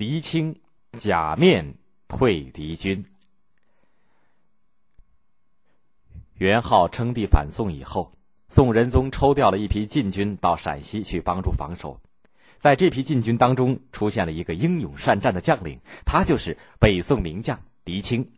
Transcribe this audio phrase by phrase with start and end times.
[0.00, 0.58] 狄青
[0.96, 1.74] 假面
[2.08, 3.04] 退敌军。
[6.38, 8.10] 元昊称帝反宋以后，
[8.48, 12.00] 宋仁宗抽调了一批禁军到陕西去帮助防守。
[12.58, 18.32] 在这批禁军当中，出现了一个英勇善战的将领，他就是北宋名将狄青。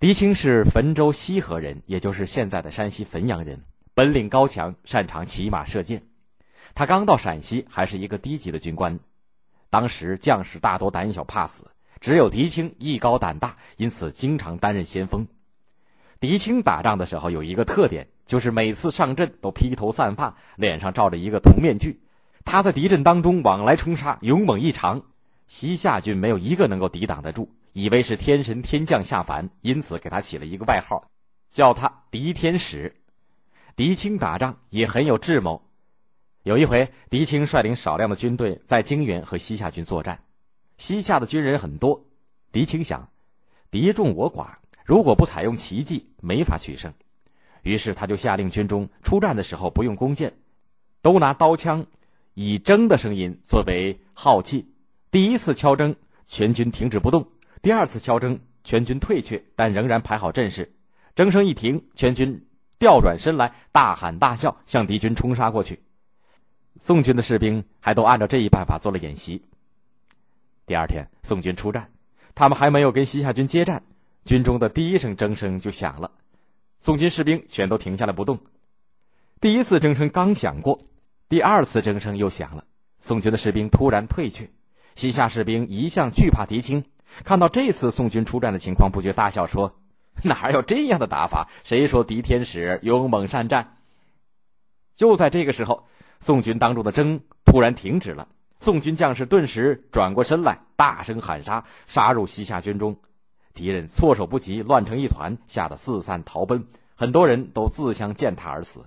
[0.00, 3.62] 狄青是汾州西河人，也就是现在的山西汾阳人，
[3.94, 6.02] 本领高强，擅长骑马射箭。
[6.74, 8.98] 他刚到陕西，还是一个低级的军官。
[9.70, 11.66] 当时将士大多胆小怕死，
[12.00, 15.26] 只有狄青艺高胆大，因此经常担任先锋。
[16.20, 22.00] 狄青打仗的时候有一个特点，就是每次上阵都披头散发，脸上罩着一个铜面具。
[22.44, 25.02] 他在敌阵当中往来冲杀，勇猛异常。
[25.46, 31.10] 西夏军没有一个能够抵挡得住，以为是天神天将下凡，因此给他起了一个外号，
[31.50, 32.94] 叫他狄天使。
[33.76, 35.67] 狄青打仗也很有智谋。
[36.48, 40.18] 有一回，狄青率领少量的军队在泾原和西夏军作战，
[40.78, 42.06] 西夏的军人很多。
[42.52, 43.06] 狄青想，
[43.70, 44.46] 敌众我寡。
[44.82, 46.90] 如果不采用奇计，没法取胜。
[47.64, 50.32] 于是他就下令军中出战的时候不用弓箭，
[51.02, 51.84] 都拿刀枪，
[52.32, 54.72] 以铮的声音作为号器。
[55.10, 55.94] 第一次敲铮，
[56.28, 57.24] 全军停止不动；
[57.60, 60.72] 第二次敲铮，全军退却，但仍然排好阵势。
[61.14, 62.46] 铮声一停，全军
[62.78, 65.78] 调转身来，大喊大叫，向敌军冲杀过去。
[66.80, 69.42] 宋军的士兵还都按照这一办法做了演习。
[70.66, 71.90] 第二天，宋军出战，
[72.34, 73.82] 他们还没有跟西夏军接战。
[74.24, 76.10] 军中的第一声征声就响了，
[76.80, 78.38] 宋军士兵全都停下来不动。
[79.40, 80.78] 第一次征声刚响过，
[81.28, 82.64] 第二次征声又响了，
[83.00, 84.50] 宋军的士兵突然退却。
[84.94, 86.84] 西夏士兵一向惧怕敌青，
[87.24, 89.80] 看到这次宋军出战的情况，不觉大笑说
[90.24, 91.48] ：“哪有这样的打法？
[91.64, 93.78] 谁说狄天使勇猛善战？”
[94.94, 95.86] 就在这个时候，
[96.20, 102.96] 宋军当中的争突然停止了，宋军将士顿时转过身来，大声喊杀，杀入西夏军中。
[103.54, 106.64] 敌人措手不及，乱成一团，吓得四散逃奔，
[106.94, 108.84] 很多人都自相践踏而死。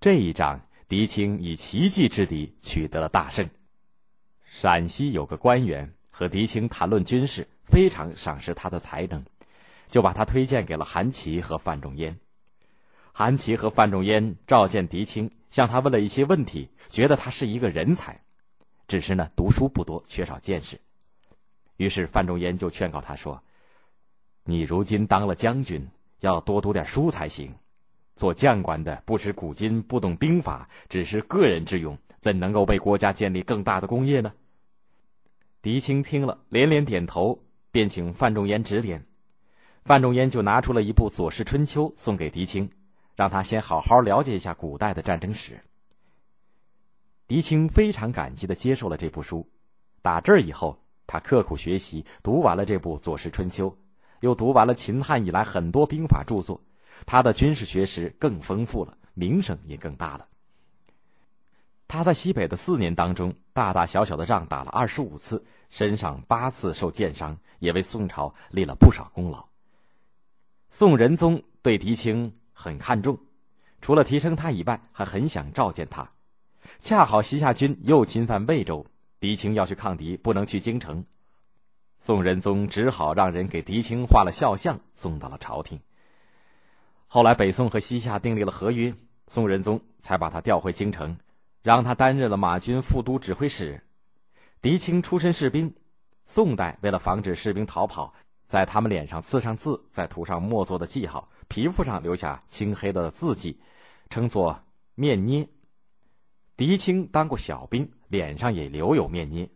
[0.00, 3.48] 这一仗，狄青以奇迹之敌取得了大胜。
[4.44, 9.24] 陕西有个官员和狄青谈论军事，非常赏识他的才能，
[9.86, 12.18] 就把他推荐给了韩琦和范仲淹。
[13.12, 18.20] 韩琦和范仲淹召见狄青，向他问了一些问题，觉得他是一个人才，
[18.88, 20.80] 只是呢读书不多，缺少见识。
[21.76, 23.40] 于是范仲淹就劝告他说。
[24.44, 25.86] 你如今当了将军，
[26.20, 27.54] 要多读点书才行。
[28.16, 34.32] 做将官的不识古今，不懂兵法，只是个人之勇，怎能够为国家建立更大的功业呢？
[35.60, 37.38] 狄青听了，连连点头，
[37.70, 39.06] 便请范仲淹指点。
[39.84, 42.70] 范仲淹就拿出了一部《左氏春秋》送给狄青，
[43.14, 45.60] 让他先好好了解一下古代的战争史。
[47.26, 49.48] 狄青非常感激的接受了这部书。
[50.02, 53.70] 打这儿以后，他刻苦学习，读完了这部《左氏春秋》。
[54.20, 56.60] 又读完了秦汉以来很多兵法著作，
[57.06, 60.28] 他的军事学识更丰富了，名声也更大了。
[61.88, 69.44] 他在西北的四年当中，大大小小的仗打了二十五次，身上八次受箭伤，也为宋朝立了不少功劳。
[70.68, 73.18] 宋仁宗对狄青很看重，
[73.80, 76.08] 除了提升他以外，还很想召见他。
[76.78, 78.86] 恰好西夏军又侵犯魏州，
[79.18, 81.04] 狄青要去抗敌，不能去京城。
[81.98, 85.80] 宋仁宗只好让人给狄青画了肖像，送到了朝廷。
[87.06, 88.92] 后来北宋和西夏订立了合约，
[89.28, 91.16] 宋仁宗才把他调回京城，
[91.62, 93.82] 让他担任了马军副都指挥使。
[94.60, 95.74] 狄青出身士兵，
[96.26, 98.14] 宋代为了防止士兵逃跑，
[98.52, 103.58] 在他们脸上刺上字，再涂上墨做的记号，皮肤上留下青黑的字迹，
[104.10, 104.60] 称作
[104.94, 105.48] 面捏。
[106.54, 109.48] 狄青当过小兵，脸上也留有面捏。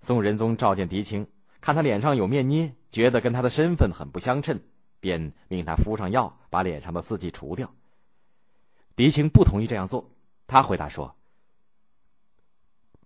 [0.00, 1.26] 宋仁宗召见狄青。
[1.60, 4.58] 看他脸上有面捏，觉得跟他的身份很不相称，
[5.00, 7.70] 便命他敷上药，把脸上的字迹除掉。
[8.96, 10.10] 狄青不同意这样做，
[10.46, 11.14] 他回答说：“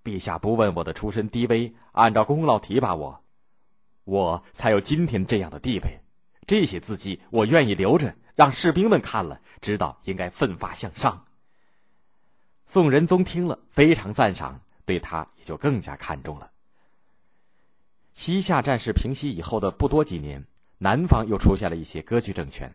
[0.05, 3.21] 陛下不问我的出身低微，按照功劳提拔我，
[4.09, 6.01] 我才有今天这样的地位。
[6.47, 11.27] 这些字迹我愿意留着，让士兵们看了，知道应该奋发向上。”
[12.65, 16.51] 宋仁宗听了非常赞赏，对他也就更加看重了。
[18.15, 20.43] 西夏战事平息以后的不多几年，
[20.79, 22.75] 南方又出现了一些割据政权。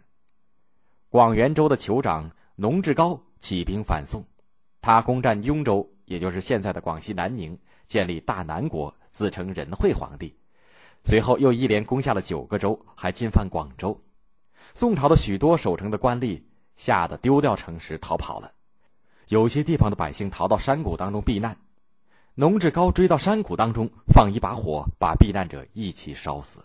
[1.10, 4.24] 广元州的酋长农志高起兵反宋，
[4.82, 7.58] 他攻占雍州，也就是现在的广西南宁，
[7.88, 10.32] 建立大南国，自称仁惠皇帝。
[11.04, 14.00] 随后又一连攻下了九个州，还进犯广州。
[14.74, 16.42] 宋朝的许多守城的官吏
[16.76, 18.52] 吓得丢掉城池逃跑了，
[19.28, 21.58] 有些地方的百姓逃到山谷当中避难。
[22.36, 26.62] 农志高追到山谷当中，放一把火，把避难者一起烧死。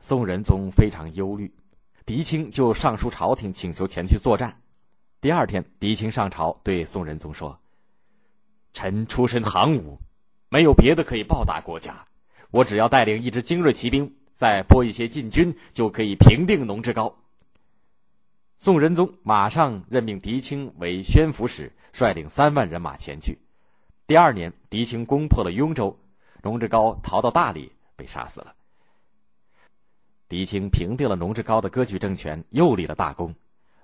[0.00, 1.54] 宋仁宗非常忧虑，
[2.06, 4.52] 狄青就上书朝廷，请求前去作战。
[5.20, 7.56] 第二天，狄青上朝对宋仁宗说
[8.72, 9.98] ：“臣出身行伍，
[10.48, 12.04] 没有别的可以报答国家，
[12.50, 17.14] 我只要带领一支精锐骑兵，再拨一些禁军，就可以平定农志高。”
[18.58, 23.38] 宋仁宗马上任命狄青为宣抚使，率领三万人马前去。
[24.06, 25.98] 第二年，狄青攻破了雍州，
[26.42, 28.54] 农志高逃到大理，被杀死了。
[30.28, 33.34] 狄青平定了农志高的割据政权，又立了大功。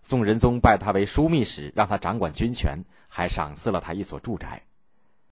[0.02, 2.78] 宋仁宗拜他为枢密使，让他掌管军权，
[3.08, 4.62] 还赏赐了他一所住宅。